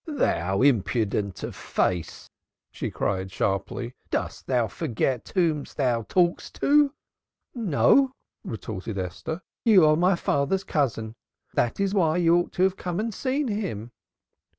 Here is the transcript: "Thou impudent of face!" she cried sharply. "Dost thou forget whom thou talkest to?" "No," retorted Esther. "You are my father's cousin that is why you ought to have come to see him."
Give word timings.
"Thou 0.07 0.63
impudent 0.63 1.43
of 1.43 1.55
face!" 1.55 2.27
she 2.71 2.89
cried 2.89 3.31
sharply. 3.31 3.93
"Dost 4.09 4.47
thou 4.47 4.65
forget 4.67 5.31
whom 5.35 5.63
thou 5.75 6.01
talkest 6.01 6.55
to?" 6.61 6.95
"No," 7.53 8.11
retorted 8.43 8.97
Esther. 8.97 9.43
"You 9.63 9.85
are 9.85 9.95
my 9.95 10.15
father's 10.15 10.63
cousin 10.63 11.13
that 11.53 11.79
is 11.79 11.93
why 11.93 12.17
you 12.17 12.35
ought 12.35 12.51
to 12.53 12.63
have 12.63 12.77
come 12.77 12.97
to 12.97 13.11
see 13.15 13.43
him." 13.47 13.91